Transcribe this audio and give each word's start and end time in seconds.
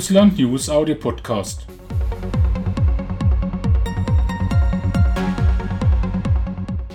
Russland 0.00 0.38
News 0.38 0.70
Audio 0.70 0.94
Podcast. 0.94 1.66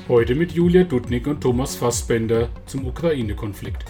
Heute 0.09 0.33
mit 0.33 0.53
Julia 0.53 0.85
Dudnik 0.85 1.27
und 1.27 1.39
Thomas 1.39 1.75
Fassbender 1.75 2.49
zum 2.65 2.87
Ukraine-Konflikt. 2.87 3.85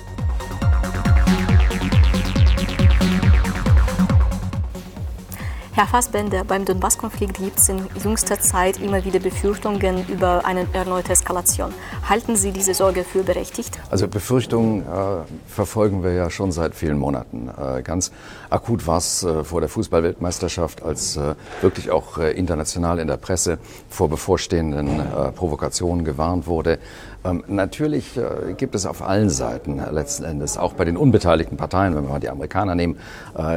Herr 5.75 5.87
Fassbender, 5.87 6.45
beim 6.45 6.63
Donbass-Konflikt 6.63 7.37
gibt 7.37 7.59
es 7.59 7.67
in 7.67 7.85
jüngster 8.01 8.39
Zeit 8.39 8.79
immer 8.79 9.03
wieder 9.03 9.19
Befürchtungen 9.19 10.07
über 10.07 10.45
eine 10.45 10.67
erneute 10.71 11.11
Eskalation. 11.11 11.73
Halten 12.07 12.37
Sie 12.37 12.53
diese 12.53 12.73
Sorge 12.73 13.03
für 13.03 13.23
berechtigt? 13.23 13.77
Also 13.89 14.07
Befürchtungen 14.07 14.83
äh, 14.83 14.85
verfolgen 15.47 16.01
wir 16.01 16.13
ja 16.13 16.29
schon 16.29 16.53
seit 16.53 16.75
vielen 16.75 16.97
Monaten. 16.97 17.49
Äh, 17.49 17.81
ganz 17.81 18.13
akut 18.49 18.87
war 18.87 18.99
es 18.99 19.23
äh, 19.23 19.43
vor 19.43 19.59
der 19.59 19.67
Fußballweltmeisterschaft, 19.67 20.81
als 20.81 21.17
äh, 21.17 21.35
wirklich 21.59 21.91
auch 21.91 22.19
äh, 22.19 22.31
international 22.31 22.99
in 22.99 23.09
der 23.09 23.17
Presse 23.17 23.57
vor 23.89 24.07
bevorstehenden 24.07 25.01
äh, 25.01 25.33
Provokationen 25.33 26.05
gewarnt 26.05 26.47
wurde. 26.47 26.79
Ähm, 27.25 27.43
natürlich 27.47 28.17
gibt 28.55 28.75
es 28.75 28.85
auf 28.85 29.01
allen 29.01 29.31
Seiten 29.31 29.81
letzten 29.91 30.23
Endes, 30.23 30.57
auch 30.57 30.73
bei 30.73 30.85
den 30.85 30.95
unbeteiligten 30.95 31.57
Parteien, 31.57 31.95
wenn 31.95 32.03
wir 32.03 32.11
mal 32.11 32.19
die 32.19 32.29
Amerikaner 32.29 32.75
nehmen, 32.75 32.97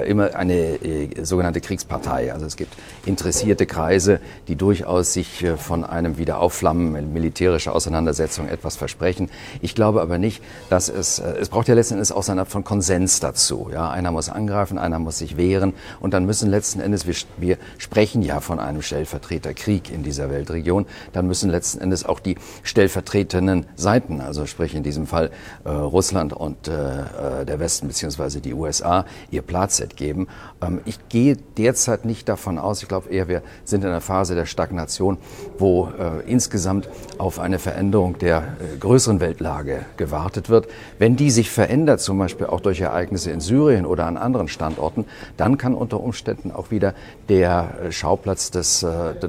immer 0.07 0.35
eine 0.35 0.79
sogenannte 1.23 1.61
Kriegspartei. 1.61 2.08
Also 2.09 2.47
es 2.47 2.57
gibt 2.57 2.75
interessierte 3.07 3.67
Kreise, 3.67 4.21
die 4.49 4.57
durchaus 4.57 5.13
sich 5.13 5.45
äh, 5.45 5.57
von 5.57 5.85
einem 5.85 6.19
Wiederaufflammen 6.19 7.13
militärischer 7.13 7.75
Auseinandersetzung 7.75 8.49
etwas 8.49 8.77
versprechen. 8.77 9.31
Ich 9.61 9.75
glaube 9.75 10.01
aber 10.01 10.19
nicht, 10.19 10.43
dass 10.71 10.89
es, 10.89 11.19
äh, 11.19 11.35
es 11.41 11.49
braucht 11.49 11.69
ja 11.69 11.75
letzten 11.75 11.95
Endes 11.95 12.13
auch 12.13 12.23
so 12.23 12.33
eine 12.33 12.43
Art 12.43 12.49
von 12.49 12.65
Konsens 12.65 13.21
dazu. 13.21 13.71
Ja, 13.73 13.91
einer 13.91 14.11
muss 14.11 14.29
angreifen, 14.29 14.79
einer 14.79 14.99
muss 14.99 15.19
sich 15.19 15.37
wehren 15.37 15.75
und 16.01 16.15
dann 16.15 16.25
müssen 16.25 16.51
letzten 16.51 16.81
Endes, 16.81 17.07
wir, 17.07 17.15
wir 17.37 17.59
sprechen 17.79 18.23
ja 18.23 18.41
von 18.41 18.59
einem 18.59 18.83
Stellvertreterkrieg 18.83 19.91
in 19.91 20.03
dieser 20.03 20.31
Weltregion, 20.31 20.87
dann 21.13 21.27
müssen 21.27 21.51
letzten 21.51 21.81
Endes 21.81 22.05
auch 22.05 22.21
die 22.21 22.37
stellvertretenden 22.63 23.67
Seiten, 23.77 24.21
also 24.21 24.47
sprich 24.47 24.75
in 24.75 24.83
diesem 24.83 25.07
Fall 25.07 25.31
äh, 25.65 25.71
Russland 25.71 26.33
und 26.33 26.69
äh, 26.69 26.73
äh 26.73 27.45
der 27.47 27.61
Westen 27.61 27.89
beziehungsweise 27.89 28.41
die 28.41 28.53
USA, 28.53 29.05
ihr 29.31 29.43
Platz 29.43 29.79
geben. 29.97 30.29
Ähm, 30.61 30.81
ich 30.85 31.09
gehe 31.09 31.37
derzeit 31.57 31.98
nicht 32.05 32.29
davon 32.29 32.59
aus, 32.59 32.83
ich 32.83 32.89
glaube 32.89 33.09
eher, 33.09 33.29
wir 33.29 33.43
sind 33.65 33.83
in 33.83 33.91
einer 33.91 34.01
Phase 34.01 34.35
der 34.35 34.47
Stagnation, 34.47 35.17
wo 35.59 35.89
äh, 35.99 36.31
insgesamt 36.31 36.89
auf 37.17 37.39
eine 37.39 37.59
Veränderung 37.59 38.19
der 38.19 38.39
äh, 38.39 38.77
größeren 38.79 39.21
Weltlage 39.21 39.87
gewartet 39.97 40.51
wird. 40.51 40.69
Wenn 40.99 41.17
die 41.17 41.31
sich 41.31 41.51
verändert, 41.51 42.01
zum 42.01 42.19
Beispiel 42.19 42.47
auch 42.47 42.61
durch 42.61 42.81
Ereignisse 42.81 43.31
in 43.31 43.41
Syrien 43.41 43.87
oder 43.87 44.07
an 44.07 44.17
anderen 44.17 44.49
Standorten, 44.49 45.07
dann 45.37 45.59
kann 45.59 45.75
unter 45.75 46.01
Umständen 46.01 46.53
auch 46.53 46.71
wieder 46.71 46.95
der 47.29 47.71
äh, 47.83 47.93
Schauplatz 47.93 48.51
des 48.51 48.87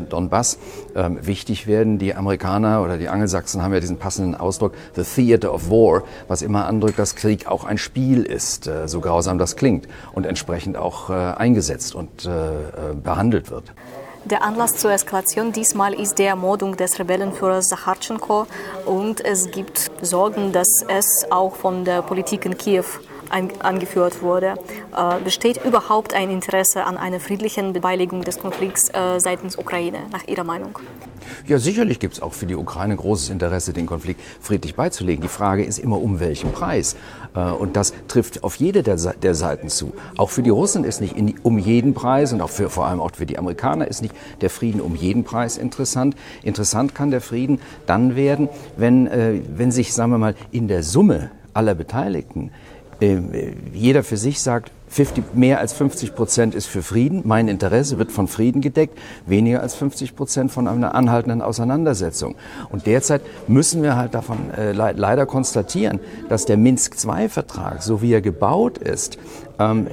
Donbass 0.09 0.58
ähm, 0.95 1.26
wichtig 1.26 1.67
werden. 1.67 2.00
Die 2.00 2.14
Amerikaner 2.14 2.83
oder 2.83 2.98
die 2.98 3.08
Angelsachsen 3.08 3.61
haben 3.61 3.73
ja 3.73 3.80
diesen 3.80 3.98
Pass 3.98 4.09
passenden 4.09 4.33
Ausdruck, 4.33 4.73
The 4.95 5.04
Theater 5.04 5.54
of 5.54 5.70
War, 5.70 6.02
was 6.28 6.42
immer 6.42 6.66
andrückt, 6.66 6.98
dass 6.98 7.16
Krieg 7.16 7.45
auch 7.45 7.64
ein 7.64 7.78
Spiel 7.78 8.23
ist, 8.23 8.66
äh, 8.66 8.88
so 8.88 9.02
grausam 9.02 9.38
das 9.38 9.56
klingt, 9.56 9.88
und 10.14 10.26
entsprechend 10.26 10.78
auch 10.78 11.11
äh, 11.11 11.14
eingesetzt 11.14 11.94
und 11.94 12.26
äh, 12.26 12.30
behandelt 13.04 13.52
wird. 13.52 13.74
Der 14.26 14.44
Anlass 14.44 14.76
zur 14.76 14.92
Eskalation 14.92 15.54
diesmal 15.54 15.94
ist 15.94 16.20
die 16.20 16.24
Ermordung 16.24 16.76
des 16.76 17.00
Rebellenführers 17.00 17.70
Sacharchenko 17.70 18.48
und 18.86 19.24
es 19.24 19.50
gibt 19.50 19.90
Sorgen, 20.02 20.52
dass 20.52 20.68
es 20.88 21.26
auch 21.32 21.56
von 21.56 21.86
der 21.86 22.02
Politik 22.02 22.46
in 22.46 22.58
Kiew 22.58 22.84
angeführt 23.30 24.22
wurde. 24.22 24.56
Äh, 24.96 25.20
besteht 25.24 25.64
überhaupt 25.64 26.14
ein 26.14 26.30
Interesse 26.30 26.84
an 26.86 26.98
einer 26.98 27.20
friedlichen 27.20 27.74
Beteiligung 27.74 28.22
des 28.22 28.40
Konflikts 28.40 28.90
äh, 28.90 29.20
seitens 29.20 29.58
Ukraine, 29.58 30.00
nach 30.12 30.28
Ihrer 30.28 30.44
Meinung? 30.44 30.80
Ja, 31.48 31.60
sicherlich 31.60 32.00
gibt 32.00 32.16
es 32.16 32.22
auch 32.22 32.34
für 32.34 32.45
die 32.45 32.56
Ukraine 32.56 32.95
großes 32.95 33.30
Interesse, 33.30 33.73
den 33.73 33.86
Konflikt 33.86 34.22
friedlich 34.42 34.76
beizulegen. 34.76 35.22
Die 35.22 35.30
Frage 35.30 35.64
ist 35.64 35.78
immer, 35.78 36.02
um 36.02 36.20
welchen 36.20 36.52
Preis. 36.52 36.95
Äh, 37.36 37.52
und 37.52 37.76
das 37.76 37.94
trifft 38.08 38.44
auf 38.44 38.56
jede 38.56 38.84
der, 38.84 38.95
der 38.95 39.36
Seiten 39.36 39.70
zu. 39.70 39.94
Auch 40.18 40.30
für 40.30 40.44
die 40.44 40.50
Russen 40.50 40.84
ist 40.84 41.02
nicht 41.02 41.16
in, 41.16 41.36
um 41.44 41.58
jeden 41.58 41.94
Preis 41.94 42.34
und 42.34 42.42
auch 42.42 42.50
für, 42.50 42.70
vor 42.70 42.88
allem 42.88 43.00
auch 43.00 43.12
für 43.14 43.26
die 43.26 43.38
Amerikaner 43.38 43.88
ist 43.88 44.02
nicht 44.02 44.16
der 44.42 44.50
Frieden 44.50 44.82
um 44.82 44.95
jeden 44.95 45.23
Preis 45.23 45.58
interessant. 45.58 46.16
Interessant 46.44 46.95
kann 46.95 47.12
der 47.12 47.22
Frieden 47.22 47.60
dann 47.86 48.16
werden, 48.16 48.50
wenn, 48.78 49.10
wenn 49.10 49.72
sich, 49.72 49.94
sagen 49.94 50.12
wir 50.12 50.18
mal, 50.18 50.36
in 50.52 50.68
der 50.68 50.84
Summe 50.84 51.32
aller 51.54 51.76
Beteiligten 51.76 52.52
jeder 53.73 54.04
für 54.04 54.17
sich 54.17 54.42
sagt, 54.42 54.71
50, 54.89 55.36
mehr 55.36 55.60
als 55.60 55.73
50 55.73 56.15
Prozent 56.15 56.55
ist 56.55 56.65
für 56.65 56.82
Frieden. 56.82 57.21
Mein 57.23 57.48
Interesse 57.48 57.99
wird 57.99 58.11
von 58.11 58.27
Frieden 58.27 58.61
gedeckt. 58.61 58.98
Weniger 59.26 59.61
als 59.61 59.76
50 59.76 60.15
Prozent 60.15 60.52
von 60.52 60.67
einer 60.67 60.95
anhaltenden 60.95 61.42
Auseinandersetzung. 61.42 62.36
Und 62.70 62.88
derzeit 62.88 63.21
müssen 63.48 63.83
wir 63.83 63.95
halt 63.95 64.15
davon 64.15 64.52
äh, 64.58 64.71
le 64.71 64.93
leider 64.95 65.26
konstatieren, 65.26 65.99
dass 66.27 66.45
der 66.45 66.58
Minsk-II-Vertrag, 66.58 67.83
so 67.83 68.02
wie 68.02 68.11
er 68.11 68.21
gebaut 68.21 68.80
ist, 68.80 69.20
ähm, 69.59 69.88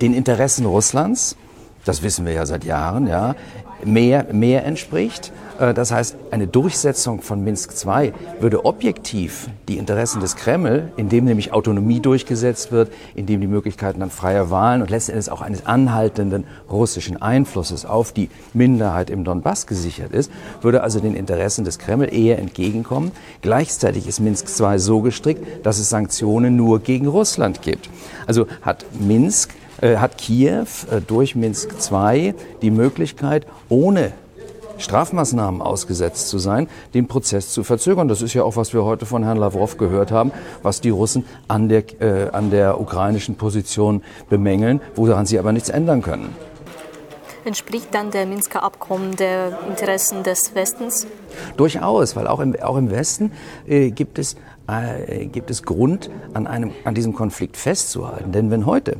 den 0.00 0.14
Interessen 0.14 0.66
Russlands, 0.66 1.36
das 1.84 2.02
wissen 2.02 2.26
wir 2.26 2.32
ja 2.32 2.44
seit 2.44 2.64
Jahren, 2.64 3.06
ja, 3.06 3.36
mehr, 3.84 4.26
mehr 4.32 4.64
entspricht. 4.64 5.32
Äh, 5.58 5.74
das 5.74 5.92
heißt, 5.92 6.16
eine 6.30 6.46
Durchsetzung 6.46 7.20
von 7.20 7.44
Minsk 7.44 7.72
II 7.86 8.12
würde 8.40 8.64
objektiv 8.64 9.48
die 9.68 9.78
Interessen 9.78 10.20
des 10.20 10.36
Kreml, 10.36 10.90
indem 10.96 11.24
nämlich 11.24 11.52
Autonomie 11.52 12.00
durchgesetzt 12.00 12.72
wird, 12.72 12.92
indem 13.14 13.40
die 13.40 13.46
Möglichkeiten 13.46 14.02
an 14.02 14.10
freier 14.10 14.50
Wahlen 14.50 14.82
und 14.82 14.90
letztendlich 14.90 15.30
auch 15.30 15.42
eines 15.42 15.66
anhaltenden 15.66 16.44
russischen 16.70 17.20
Einflusses 17.20 17.84
auf 17.84 18.12
die 18.12 18.30
Minderheit 18.54 19.10
im 19.10 19.24
Donbass 19.24 19.66
gesichert 19.66 20.12
ist, 20.12 20.30
würde 20.62 20.82
also 20.82 21.00
den 21.00 21.14
Interessen 21.14 21.64
des 21.64 21.78
Kreml 21.78 22.12
eher 22.12 22.38
entgegenkommen. 22.38 23.12
Gleichzeitig 23.42 24.06
ist 24.06 24.20
Minsk 24.20 24.48
II 24.60 24.78
so 24.78 25.00
gestrickt, 25.00 25.64
dass 25.64 25.78
es 25.78 25.90
Sanktionen 25.90 26.56
nur 26.56 26.80
gegen 26.80 27.06
Russland 27.06 27.62
gibt. 27.62 27.90
Also 28.26 28.46
hat 28.62 28.84
Minsk 28.98 29.54
äh, 29.80 29.96
hat 29.96 30.18
Kiew 30.18 30.66
äh, 30.90 31.00
durch 31.00 31.34
Minsk 31.34 31.70
II 31.90 32.34
die 32.62 32.70
Möglichkeit, 32.70 33.46
ohne 33.68 34.12
Strafmaßnahmen 34.80 35.60
ausgesetzt 35.60 36.28
zu 36.28 36.38
sein, 36.38 36.68
den 36.94 37.06
Prozess 37.06 37.50
zu 37.50 37.62
verzögern. 37.62 38.08
Das 38.08 38.22
ist 38.22 38.34
ja 38.34 38.42
auch, 38.42 38.56
was 38.56 38.72
wir 38.72 38.84
heute 38.84 39.06
von 39.06 39.22
Herrn 39.22 39.36
Lavrov 39.36 39.76
gehört 39.76 40.10
haben, 40.10 40.32
was 40.62 40.80
die 40.80 40.90
Russen 40.90 41.24
an 41.48 41.68
der, 41.68 41.84
äh, 42.00 42.30
an 42.30 42.50
der 42.50 42.80
ukrainischen 42.80 43.36
Position 43.36 44.02
bemängeln, 44.28 44.80
woran 44.94 45.26
sie 45.26 45.38
aber 45.38 45.52
nichts 45.52 45.68
ändern 45.68 46.02
können. 46.02 46.34
Entspricht 47.44 47.94
dann 47.94 48.10
der 48.10 48.26
Minsker 48.26 48.62
Abkommen 48.62 49.16
der 49.16 49.58
Interessen 49.68 50.22
des 50.22 50.54
Westens? 50.54 51.06
Durchaus, 51.56 52.16
weil 52.16 52.26
auch 52.26 52.40
im, 52.40 52.54
auch 52.60 52.76
im 52.76 52.90
Westen 52.90 53.32
äh, 53.66 53.90
gibt, 53.90 54.18
es, 54.18 54.36
äh, 54.68 55.26
gibt 55.26 55.50
es 55.50 55.62
Grund, 55.62 56.10
an, 56.34 56.46
einem, 56.46 56.72
an 56.84 56.94
diesem 56.94 57.14
Konflikt 57.14 57.56
festzuhalten. 57.56 58.32
Denn 58.32 58.50
wenn 58.50 58.66
heute 58.66 58.96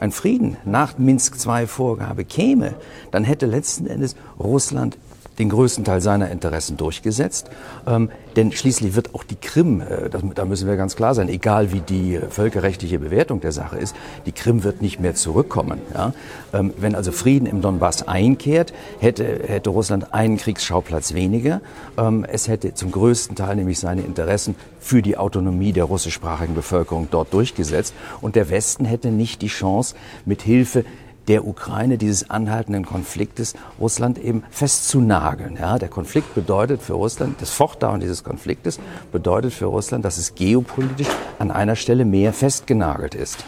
ein 0.00 0.10
Frieden 0.10 0.56
nach 0.64 0.98
Minsk-II-Vorgabe 0.98 2.24
käme, 2.24 2.74
dann 3.10 3.24
hätte 3.24 3.46
letzten 3.46 3.86
Endes 3.86 4.16
Russland 4.38 4.98
den 5.42 5.50
größten 5.50 5.84
Teil 5.84 6.00
seiner 6.00 6.30
Interessen 6.30 6.76
durchgesetzt. 6.76 7.50
Ähm, 7.86 8.10
denn 8.36 8.52
schließlich 8.52 8.94
wird 8.94 9.14
auch 9.14 9.24
die 9.24 9.36
Krim, 9.36 9.80
äh, 9.80 10.08
das, 10.08 10.22
da 10.34 10.44
müssen 10.44 10.68
wir 10.68 10.76
ganz 10.76 10.96
klar 10.96 11.14
sein, 11.14 11.28
egal 11.28 11.72
wie 11.72 11.80
die 11.80 12.18
völkerrechtliche 12.30 12.98
Bewertung 12.98 13.40
der 13.40 13.52
Sache 13.52 13.78
ist, 13.78 13.94
die 14.24 14.32
Krim 14.32 14.64
wird 14.64 14.80
nicht 14.80 15.00
mehr 15.00 15.14
zurückkommen. 15.14 15.80
Ja? 15.92 16.14
Ähm, 16.52 16.72
wenn 16.78 16.94
also 16.94 17.12
Frieden 17.12 17.46
im 17.46 17.60
Donbass 17.60 18.06
einkehrt, 18.06 18.72
hätte, 19.00 19.24
hätte 19.24 19.70
Russland 19.70 20.14
einen 20.14 20.36
Kriegsschauplatz 20.36 21.12
weniger. 21.14 21.60
Ähm, 21.98 22.24
es 22.24 22.48
hätte 22.48 22.74
zum 22.74 22.92
größten 22.92 23.36
Teil 23.36 23.56
nämlich 23.56 23.78
seine 23.80 24.02
Interessen 24.02 24.54
für 24.78 25.02
die 25.02 25.16
Autonomie 25.16 25.72
der 25.72 25.84
russischsprachigen 25.84 26.54
Bevölkerung 26.54 27.08
dort 27.10 27.32
durchgesetzt. 27.32 27.94
Und 28.20 28.36
der 28.36 28.48
Westen 28.48 28.84
hätte 28.84 29.08
nicht 29.08 29.42
die 29.42 29.48
Chance, 29.48 29.94
mit 30.24 30.42
Hilfe 30.42 30.84
der 31.28 31.46
Ukraine, 31.46 31.98
dieses 31.98 32.30
anhaltenden 32.30 32.84
Konfliktes, 32.84 33.54
Russland 33.80 34.18
eben 34.18 34.42
festzunageln. 34.50 35.56
Ja, 35.60 35.78
der 35.78 35.88
Konflikt 35.88 36.34
bedeutet 36.34 36.82
für 36.82 36.94
Russland, 36.94 37.40
das 37.40 37.50
Fortdauern 37.50 38.00
dieses 38.00 38.24
Konfliktes 38.24 38.80
bedeutet 39.12 39.52
für 39.52 39.66
Russland, 39.66 40.04
dass 40.04 40.18
es 40.18 40.34
geopolitisch 40.34 41.08
an 41.38 41.50
einer 41.50 41.76
Stelle 41.76 42.04
mehr 42.04 42.32
festgenagelt 42.32 43.14
ist. 43.14 43.44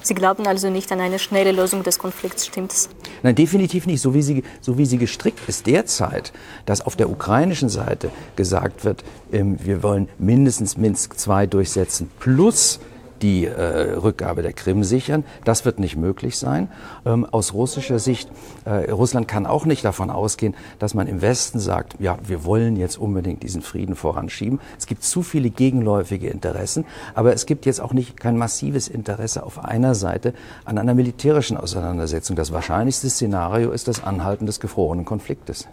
Sie 0.00 0.14
glauben 0.14 0.46
also 0.46 0.70
nicht 0.70 0.90
an 0.90 1.00
eine 1.00 1.18
schnelle 1.18 1.52
Lösung 1.52 1.82
des 1.82 1.98
Konflikts, 1.98 2.46
stimmt's? 2.46 2.88
Nein, 3.22 3.34
definitiv 3.34 3.86
nicht. 3.86 4.00
So 4.00 4.14
wie, 4.14 4.22
sie, 4.22 4.42
so 4.60 4.78
wie 4.78 4.86
sie 4.86 4.96
gestrickt 4.96 5.46
ist 5.48 5.66
derzeit, 5.66 6.32
dass 6.66 6.80
auf 6.80 6.96
der 6.96 7.10
ukrainischen 7.10 7.68
Seite 7.68 8.10
gesagt 8.34 8.84
wird, 8.84 9.04
ähm, 9.32 9.58
wir 9.62 9.82
wollen 9.82 10.08
mindestens 10.18 10.76
Minsk 10.76 11.14
II 11.28 11.46
durchsetzen 11.48 12.10
plus 12.20 12.80
die 13.22 13.46
äh, 13.46 13.92
Rückgabe 13.94 14.42
der 14.42 14.52
Krim 14.52 14.84
sichern. 14.84 15.24
Das 15.44 15.64
wird 15.64 15.78
nicht 15.78 15.96
möglich 15.96 16.38
sein. 16.38 16.68
Ähm, 17.04 17.24
aus 17.24 17.54
russischer 17.54 17.98
Sicht, 17.98 18.30
äh, 18.64 18.90
Russland 18.90 19.28
kann 19.28 19.46
auch 19.46 19.64
nicht 19.64 19.84
davon 19.84 20.10
ausgehen, 20.10 20.54
dass 20.78 20.94
man 20.94 21.06
im 21.06 21.22
Westen 21.22 21.58
sagt, 21.58 21.96
ja, 21.98 22.18
wir 22.26 22.44
wollen 22.44 22.76
jetzt 22.76 22.98
unbedingt 22.98 23.42
diesen 23.42 23.62
Frieden 23.62 23.96
voranschieben. 23.96 24.60
Es 24.78 24.86
gibt 24.86 25.02
zu 25.02 25.22
viele 25.22 25.50
gegenläufige 25.50 26.28
Interessen, 26.28 26.84
aber 27.14 27.32
es 27.32 27.46
gibt 27.46 27.66
jetzt 27.66 27.80
auch 27.80 27.92
nicht 27.92 28.18
kein 28.18 28.36
massives 28.36 28.88
Interesse 28.88 29.42
auf 29.44 29.64
einer 29.64 29.94
Seite 29.94 30.34
an 30.64 30.78
einer 30.78 30.94
militärischen 30.94 31.56
Auseinandersetzung. 31.56 32.36
Das 32.36 32.52
wahrscheinlichste 32.52 33.10
Szenario 33.10 33.70
ist 33.70 33.88
das 33.88 34.02
Anhalten 34.02 34.46
des 34.46 34.60
gefrorenen 34.60 35.04
Konfliktes. 35.04 35.68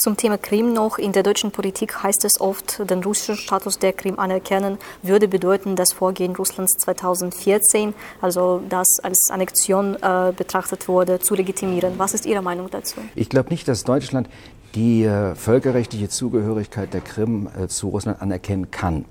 Zum 0.00 0.16
Thema 0.16 0.38
Krim 0.38 0.72
noch. 0.72 0.96
In 0.96 1.12
der 1.12 1.22
deutschen 1.22 1.50
Politik 1.50 2.02
heißt 2.02 2.24
es 2.24 2.40
oft, 2.40 2.88
den 2.88 3.04
russischen 3.04 3.36
Status 3.36 3.78
der 3.78 3.92
Krim 3.92 4.18
anerkennen 4.18 4.78
würde 5.02 5.28
bedeuten, 5.28 5.76
das 5.76 5.92
Vorgehen 5.92 6.34
Russlands 6.34 6.78
2014, 6.78 7.92
also 8.22 8.62
das 8.66 8.86
als 9.02 9.28
Annexion 9.30 9.96
äh, 9.96 10.32
betrachtet 10.34 10.88
wurde, 10.88 11.18
zu 11.18 11.34
legitimieren. 11.34 11.98
Was 11.98 12.14
ist 12.14 12.24
Ihre 12.24 12.40
Meinung 12.40 12.70
dazu? 12.70 12.94
Ich 13.14 13.28
glaube 13.28 13.50
nicht, 13.50 13.68
dass 13.68 13.84
Deutschland 13.84 14.30
die 14.74 15.04
äh, 15.04 15.34
völkerrechtliche 15.34 16.08
Zugehörigkeit 16.08 16.94
der 16.94 17.02
Krim 17.02 17.50
äh, 17.54 17.68
zu 17.68 17.90
Russland 17.90 18.22
anerkennen 18.22 18.70
kann, 18.70 19.04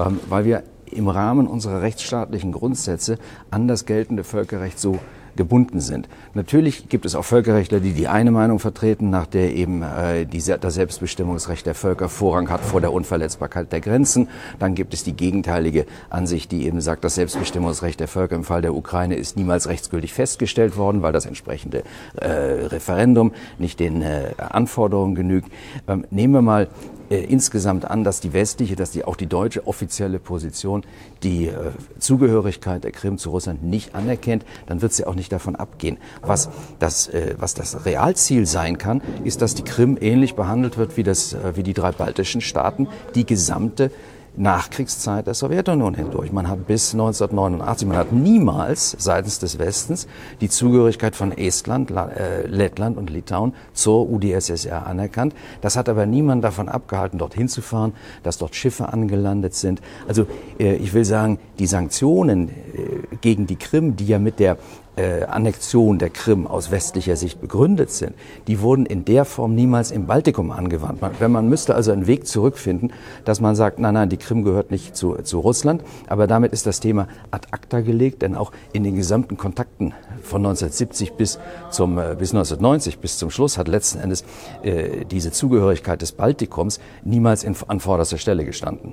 ähm, 0.00 0.18
weil 0.28 0.46
wir 0.46 0.64
im 0.86 1.06
Rahmen 1.06 1.46
unserer 1.46 1.80
rechtsstaatlichen 1.80 2.50
Grundsätze 2.50 3.18
an 3.52 3.68
das 3.68 3.86
geltende 3.86 4.24
Völkerrecht 4.24 4.80
so 4.80 4.98
gebunden 5.36 5.80
sind. 5.80 6.08
Natürlich 6.34 6.88
gibt 6.88 7.06
es 7.06 7.14
auch 7.14 7.24
Völkerrechtler, 7.24 7.80
die 7.80 7.92
die 7.92 8.08
eine 8.08 8.30
Meinung 8.30 8.58
vertreten, 8.58 9.10
nach 9.10 9.26
der 9.26 9.54
eben 9.54 9.82
äh, 9.82 10.26
die, 10.26 10.42
das 10.42 10.74
Selbstbestimmungsrecht 10.74 11.66
der 11.66 11.74
Völker 11.74 12.08
Vorrang 12.08 12.50
hat 12.50 12.60
vor 12.60 12.80
der 12.80 12.92
Unverletzbarkeit 12.92 13.72
der 13.72 13.80
Grenzen. 13.80 14.28
Dann 14.58 14.74
gibt 14.74 14.94
es 14.94 15.04
die 15.04 15.14
gegenteilige 15.14 15.86
Ansicht, 16.10 16.52
die 16.52 16.66
eben 16.66 16.80
sagt, 16.80 17.04
das 17.04 17.14
Selbstbestimmungsrecht 17.16 18.00
der 18.00 18.08
Völker 18.08 18.36
im 18.36 18.44
Fall 18.44 18.62
der 18.62 18.74
Ukraine 18.74 19.16
ist 19.16 19.36
niemals 19.36 19.68
rechtsgültig 19.68 20.12
festgestellt 20.12 20.76
worden, 20.76 21.02
weil 21.02 21.12
das 21.12 21.26
entsprechende 21.26 21.82
äh, 22.16 22.26
Referendum 22.26 23.32
nicht 23.58 23.80
den 23.80 24.02
äh, 24.02 24.32
Anforderungen 24.38 25.14
genügt. 25.14 25.50
Ähm, 25.88 26.04
nehmen 26.10 26.34
wir 26.34 26.42
mal 26.42 26.68
äh, 27.14 27.24
insgesamt 27.24 27.84
an, 27.88 28.02
dass 28.02 28.20
die 28.20 28.32
westliche, 28.32 28.74
dass 28.74 28.90
die 28.90 29.04
auch 29.04 29.16
die 29.16 29.26
deutsche 29.26 29.66
offizielle 29.66 30.18
Position 30.18 30.82
die 31.22 31.46
äh, 31.46 31.70
Zugehörigkeit 31.98 32.82
der 32.82 32.90
Krim 32.90 33.18
zu 33.18 33.30
Russland 33.30 33.62
nicht 33.62 33.94
anerkennt, 33.94 34.44
dann 34.66 34.82
wird 34.82 34.92
sie 34.92 35.06
auch 35.06 35.14
nicht 35.14 35.30
davon 35.30 35.54
abgehen. 35.54 35.98
Was 36.22 36.48
das, 36.80 37.08
äh, 37.08 37.36
was 37.38 37.54
das 37.54 37.86
Realziel 37.86 38.46
sein 38.46 38.78
kann, 38.78 39.00
ist, 39.22 39.42
dass 39.42 39.54
die 39.54 39.62
Krim 39.62 39.96
ähnlich 40.00 40.34
behandelt 40.34 40.76
wird 40.76 40.96
wie, 40.96 41.04
das, 41.04 41.34
äh, 41.34 41.52
wie 41.54 41.62
die 41.62 41.74
drei 41.74 41.92
baltischen 41.92 42.40
Staaten, 42.40 42.88
die 43.14 43.24
gesamte 43.24 43.90
Nachkriegszeit 44.36 45.26
der 45.26 45.34
Sowjetunion 45.34 45.94
hindurch. 45.94 46.32
Man 46.32 46.48
hat 46.48 46.66
bis 46.66 46.92
1989, 46.92 47.86
man 47.86 47.96
hat 47.96 48.12
niemals 48.12 48.96
seitens 48.98 49.38
des 49.38 49.58
Westens 49.58 50.08
die 50.40 50.48
Zugehörigkeit 50.48 51.14
von 51.14 51.30
Estland, 51.32 51.90
äh, 51.90 52.46
Lettland 52.46 52.96
und 52.96 53.10
Litauen 53.10 53.54
zur 53.72 54.10
UdSSR 54.10 54.86
anerkannt. 54.86 55.34
Das 55.60 55.76
hat 55.76 55.88
aber 55.88 56.06
niemand 56.06 56.42
davon 56.42 56.68
abgehalten, 56.68 57.18
dorthin 57.18 57.48
zu 57.48 57.62
fahren, 57.62 57.92
dass 58.22 58.38
dort 58.38 58.56
Schiffe 58.56 58.92
angelandet 58.92 59.54
sind. 59.54 59.80
Also 60.08 60.26
äh, 60.58 60.74
ich 60.76 60.94
will 60.94 61.04
sagen, 61.04 61.38
die 61.58 61.66
Sanktionen 61.66 62.48
äh, 62.48 63.16
gegen 63.20 63.46
die 63.46 63.56
Krim, 63.56 63.96
die 63.96 64.06
ja 64.06 64.18
mit 64.18 64.40
der 64.40 64.58
äh, 64.96 65.24
Annexion 65.24 65.98
der 65.98 66.10
Krim 66.10 66.46
aus 66.46 66.70
westlicher 66.70 67.16
Sicht 67.16 67.40
begründet 67.40 67.90
sind, 67.90 68.14
die 68.46 68.60
wurden 68.60 68.86
in 68.86 69.04
der 69.04 69.24
Form 69.24 69.54
niemals 69.54 69.90
im 69.90 70.06
Baltikum 70.06 70.50
angewandt. 70.50 71.00
Man, 71.00 71.12
wenn 71.18 71.32
man 71.32 71.48
müsste 71.48 71.74
also 71.74 71.92
einen 71.92 72.06
Weg 72.06 72.26
zurückfinden, 72.26 72.92
dass 73.24 73.40
man 73.40 73.56
sagt, 73.56 73.78
nein, 73.78 73.94
nein, 73.94 74.08
die 74.08 74.16
Krim 74.16 74.44
gehört 74.44 74.70
nicht 74.70 74.96
zu, 74.96 75.14
zu 75.22 75.40
Russland, 75.40 75.82
aber 76.08 76.26
damit 76.26 76.52
ist 76.52 76.66
das 76.66 76.80
Thema 76.80 77.08
ad 77.30 77.48
acta 77.50 77.80
gelegt, 77.80 78.22
denn 78.22 78.36
auch 78.36 78.52
in 78.72 78.84
den 78.84 78.96
gesamten 78.96 79.36
Kontakten 79.36 79.92
von 80.22 80.40
1970 80.40 81.14
bis 81.14 81.38
zum 81.70 81.98
äh, 81.98 82.14
bis 82.18 82.30
1990 82.30 82.98
bis 82.98 83.18
zum 83.18 83.30
Schluss 83.30 83.58
hat 83.58 83.68
letzten 83.68 84.00
Endes 84.00 84.24
äh, 84.62 85.04
diese 85.04 85.32
Zugehörigkeit 85.32 86.02
des 86.02 86.12
Baltikums 86.12 86.80
niemals 87.04 87.44
in, 87.44 87.54
an 87.68 87.80
vorderster 87.80 88.18
Stelle 88.18 88.44
gestanden. 88.44 88.92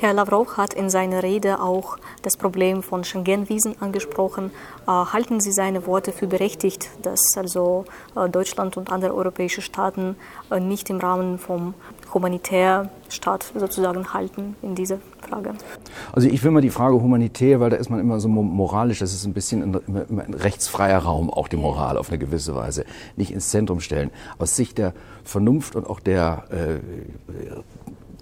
Herr 0.00 0.14
Lavrov 0.14 0.56
hat 0.56 0.72
in 0.72 0.88
seiner 0.88 1.22
Rede 1.22 1.60
auch 1.60 1.98
das 2.22 2.38
Problem 2.38 2.82
von 2.82 3.04
Schengen-Wiesen 3.04 3.82
angesprochen. 3.82 4.50
Äh, 4.86 4.90
halten 4.90 5.40
Sie 5.40 5.52
seine 5.52 5.86
Worte 5.86 6.12
für 6.12 6.26
berechtigt, 6.26 6.88
dass 7.02 7.20
also 7.36 7.84
äh, 8.16 8.26
Deutschland 8.30 8.78
und 8.78 8.90
andere 8.90 9.14
europäische 9.14 9.60
Staaten 9.60 10.16
äh, 10.50 10.58
nicht 10.58 10.88
im 10.88 11.00
Rahmen 11.00 11.38
vom 11.38 11.74
Humanitärstaat 12.14 13.52
sozusagen 13.54 14.14
halten 14.14 14.56
in 14.62 14.74
dieser 14.74 15.00
Frage? 15.28 15.52
Also 16.12 16.28
ich 16.28 16.42
will 16.42 16.50
mal 16.50 16.62
die 16.62 16.70
Frage 16.70 16.94
humanitär, 16.94 17.60
weil 17.60 17.68
da 17.68 17.76
ist 17.76 17.90
man 17.90 18.00
immer 18.00 18.20
so 18.20 18.28
moralisch, 18.28 19.00
das 19.00 19.12
ist 19.12 19.26
ein 19.26 19.34
bisschen 19.34 19.62
ein, 19.62 20.18
ein 20.18 20.32
rechtsfreier 20.32 21.00
Raum, 21.00 21.28
auch 21.28 21.46
die 21.46 21.58
Moral 21.58 21.98
auf 21.98 22.08
eine 22.08 22.16
gewisse 22.16 22.54
Weise, 22.54 22.86
nicht 23.16 23.32
ins 23.32 23.50
Zentrum 23.50 23.80
stellen. 23.80 24.10
Aus 24.38 24.56
Sicht 24.56 24.78
der 24.78 24.94
Vernunft 25.24 25.76
und 25.76 25.90
auch 25.90 26.00
der 26.00 26.44
äh, 26.48 26.78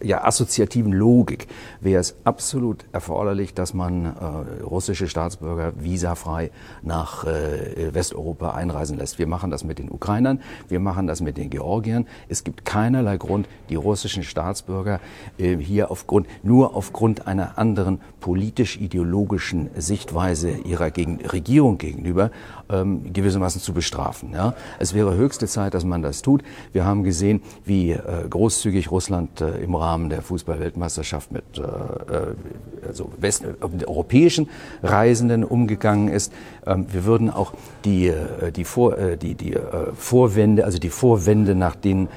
ja, 0.02 0.24
assoziativen 0.24 0.92
Logik 0.92 1.48
wäre 1.80 2.00
es 2.00 2.16
absolut 2.24 2.84
erforderlich, 2.92 3.54
dass 3.54 3.74
man 3.74 4.04
äh, 4.04 4.62
russische 4.62 5.08
Staatsbürger 5.08 5.72
visafrei 5.76 6.50
nach 6.82 7.24
äh, 7.24 7.92
Westeuropa 7.92 8.52
einreisen 8.52 8.96
lässt. 8.96 9.18
Wir 9.18 9.26
machen 9.26 9.50
das 9.50 9.64
mit 9.64 9.78
den 9.78 9.90
Ukrainern, 9.90 10.40
wir 10.68 10.80
machen 10.80 11.06
das 11.06 11.20
mit 11.20 11.36
den 11.36 11.50
Georgiern. 11.50 12.06
Es 12.28 12.44
gibt 12.44 12.64
keinerlei 12.64 13.16
Grund, 13.16 13.48
die 13.68 13.74
russischen 13.74 14.22
Staatsbürger 14.22 15.00
äh, 15.38 15.56
hier 15.56 15.90
aufgrund, 15.90 16.26
nur 16.42 16.76
aufgrund 16.76 17.26
einer 17.26 17.58
anderen 17.58 18.00
politisch-ideologischen 18.20 19.70
Sichtweise 19.76 20.50
ihrer 20.50 20.90
gegen, 20.90 21.24
Regierung 21.26 21.78
gegenüber 21.78 22.30
ähm, 22.70 23.12
gewissermaßen 23.12 23.60
zu 23.60 23.72
bestrafen. 23.72 24.32
Ja? 24.32 24.54
Es 24.78 24.94
wäre 24.94 25.16
höchste 25.16 25.46
Zeit, 25.46 25.74
dass 25.74 25.84
man 25.84 26.02
das 26.02 26.22
tut. 26.22 26.42
Wir 26.72 26.84
haben 26.84 27.02
gesehen, 27.02 27.42
wie 27.64 27.92
äh, 27.92 28.28
großzügig 28.28 28.90
Russland 28.90 29.40
äh, 29.40 29.58
im 29.58 29.74
Rahmen 29.74 29.87
der 30.10 30.22
Fußballweltmeisterschaft 30.22 31.32
mit 31.32 31.44
äh, 31.56 31.62
äh 31.62 32.34
also 32.86 33.10
West, 33.18 33.44
äh, 33.44 33.84
europäischen 33.86 34.48
Reisenden 34.82 35.44
umgegangen 35.44 36.08
ist. 36.08 36.32
Ähm, 36.66 36.86
wir 36.90 37.04
würden 37.04 37.30
auch 37.30 37.52
die, 37.84 38.08
äh, 38.08 38.52
die, 38.52 38.64
Vor, 38.64 38.96
die, 38.96 39.34
die 39.34 39.56
Vorwände, 39.94 40.64
also 40.64 40.78
die 40.78 40.90
Vorwände, 40.90 41.54
nach 41.54 41.74
denen 41.74 42.08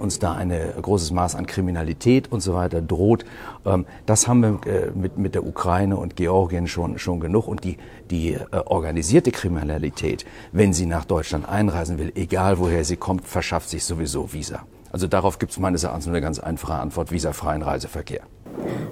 uns 0.00 0.18
da 0.18 0.32
ein 0.32 0.50
großes 0.80 1.10
Maß 1.10 1.34
an 1.34 1.46
Kriminalität 1.46 2.32
und 2.32 2.40
so 2.40 2.54
weiter 2.54 2.80
droht, 2.80 3.26
ähm, 3.66 3.84
das 4.06 4.26
haben 4.26 4.40
wir 4.40 4.92
mit, 4.94 5.18
mit 5.18 5.34
der 5.34 5.46
Ukraine 5.46 5.98
und 5.98 6.16
Georgien 6.16 6.68
schon, 6.68 6.98
schon 6.98 7.20
genug. 7.20 7.46
Und 7.46 7.64
die, 7.64 7.76
die 8.10 8.38
organisierte 8.64 9.30
Kriminalität, 9.30 10.24
wenn 10.52 10.72
sie 10.72 10.86
nach 10.86 11.04
Deutschland 11.04 11.46
einreisen 11.46 11.98
will, 11.98 12.12
egal 12.14 12.58
woher 12.58 12.84
sie 12.84 12.96
kommt, 12.96 13.26
verschafft 13.26 13.68
sich 13.68 13.84
sowieso 13.84 14.32
Visa. 14.32 14.64
Also 14.92 15.06
darauf 15.06 15.38
gibt 15.38 15.52
es 15.52 15.58
meines 15.58 15.84
Erachtens 15.84 16.06
nur 16.06 16.14
eine 16.14 16.22
ganz 16.22 16.38
einfache 16.38 16.74
Antwort, 16.74 17.10
visafreien 17.10 17.62
Reiseverkehr. 17.62 18.22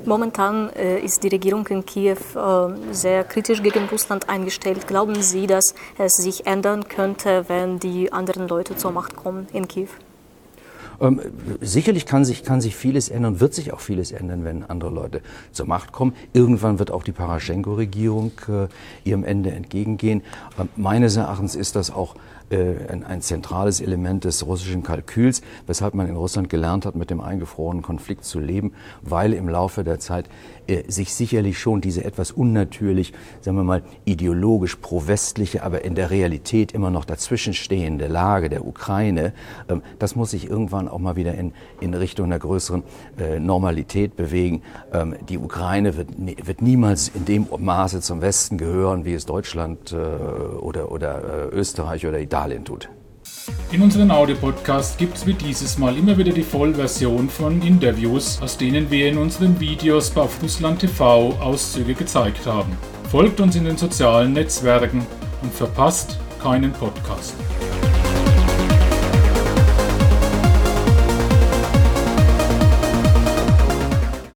Momentan 0.05 0.71
äh, 0.71 1.01
ist 1.01 1.25
die 1.25 1.29
Regierung 1.29 1.67
in 1.67 1.85
Kiew 1.85 2.17
äh, 2.37 2.95
sehr 2.95 3.25
kritisch 3.25 3.63
gegen 3.63 3.87
Russland 3.91 4.29
eingestellt. 4.29 4.87
Glauben 4.87 5.21
Sie, 5.21 5.47
dass 5.47 5.75
es 5.99 6.13
sich 6.13 6.47
ändern 6.47 6.87
könnte, 6.89 7.45
wenn 7.49 7.81
die 7.81 8.13
anderen 8.13 8.47
Leute 8.47 8.77
zur 8.77 8.93
Macht 8.93 9.17
kommen 9.17 9.49
in 9.53 9.67
Kiew? 9.67 9.89
Ähm, 11.01 11.21
sicherlich 11.61 12.07
kann 12.07 12.25
sich, 12.25 12.43
kann 12.45 12.61
sich 12.61 12.77
vieles 12.77 13.09
ändern, 13.09 13.41
wird 13.41 13.55
sich 13.55 13.73
auch 13.73 13.81
vieles 13.81 14.13
ändern, 14.13 14.45
wenn 14.45 14.65
andere 14.65 14.91
Leute 14.91 15.21
zur 15.53 15.67
Macht 15.67 15.93
kommen. 15.93 16.15
Irgendwann 16.33 16.79
wird 16.79 16.91
auch 16.91 17.03
die 17.03 17.13
Paraschenko-Regierung 17.13 18.33
äh, 18.49 18.69
ihrem 19.09 19.25
Ende 19.25 19.51
entgegengehen. 19.51 20.23
Ähm, 20.59 20.69
meines 20.77 21.17
Erachtens 21.17 21.55
ist 21.55 21.77
das 21.77 21.91
auch 21.91 22.15
ein, 22.51 23.05
ein, 23.05 23.23
zentrales 23.23 23.81
Element 23.81 24.25
des 24.25 24.47
russischen 24.47 24.85
Kalküls, 24.85 25.43
weshalb 25.67 25.95
man 25.95 26.09
in 26.09 26.15
Russland 26.15 26.49
gelernt 26.49 26.87
hat, 26.87 26.95
mit 26.95 27.11
dem 27.11 27.21
eingefrorenen 27.21 27.83
Konflikt 27.83 28.25
zu 28.25 28.39
leben, 28.39 28.73
weil 29.03 29.33
im 29.33 29.49
Laufe 29.49 29.83
der 29.83 29.99
Zeit 29.99 30.29
äh, 30.69 30.85
sich 30.89 31.13
sicherlich 31.13 31.59
schon 31.59 31.81
diese 31.81 32.05
etwas 32.05 32.31
unnatürlich, 32.31 33.13
sagen 33.41 33.57
wir 33.57 33.65
mal, 33.65 33.83
ideologisch 34.05 34.77
pro-westliche, 34.77 35.65
aber 35.65 35.85
in 35.85 35.97
der 35.97 36.11
Realität 36.11 36.71
immer 36.71 36.91
noch 36.91 37.05
dazwischenstehende 37.05 38.07
Lage 38.07 38.49
der 38.49 38.65
Ukraine, 38.65 39.33
ähm, 39.69 39.83
das 39.99 40.15
muss 40.15 40.31
sich 40.31 40.49
irgendwann 40.49 40.89
auch 40.89 41.01
mal 41.01 41.17
wieder 41.17 41.35
in, 41.35 41.53
in 41.81 41.95
Richtung 41.95 42.27
einer 42.27 42.39
größeren 42.39 42.85
äh, 43.19 43.41
Normalität 43.41 44.15
bewegen. 44.15 44.63
Ähm, 44.93 45.17
die 45.29 45.39
Ukraine 45.39 45.97
wird, 45.97 46.11
wird 46.17 46.63
niemals 46.63 47.09
in 47.09 47.25
dem 47.25 47.49
Maße 47.59 48.03
zum 48.03 48.21
Westen 48.21 48.57
gehören, 48.57 49.05
wie 49.05 49.15
es 49.15 49.27
Deutschland 49.27 49.93
äh, 49.93 49.97
oder, 49.97 50.93
oder 50.93 51.49
äh, 51.53 51.57
Österreich 51.57 52.07
oder 52.07 52.21
Italien 52.21 52.36
Italien 52.37 52.65
tut. 52.65 52.89
In 53.73 53.81
unseren 53.81 54.11
Audio-Podcast 54.11 54.99
gibt 54.99 55.17
es 55.17 55.27
wie 55.27 55.33
dieses 55.33 55.79
Mal 55.79 55.97
immer 55.97 56.19
wieder 56.19 56.33
die 56.33 56.43
Vollversion 56.43 57.31
von 57.31 57.63
Interviews, 57.63 58.41
aus 58.43 58.59
denen 58.59 58.91
wir 58.91 59.09
in 59.09 59.17
unseren 59.17 59.59
Videos 59.59 60.11
bei 60.11 60.29
Russland 60.43 60.81
TV 60.81 61.31
Auszüge 61.41 61.95
gezeigt 61.95 62.47
haben. 62.47 62.77
Folgt 63.11 63.41
uns 63.41 63.57
in 63.57 63.65
den 63.65 63.79
sozialen 63.79 64.35
Netzwerken 64.35 65.07
und 65.43 65.53
verpasst 65.53 66.19
keinen 66.43 66.73
Podcast. 66.73 67.35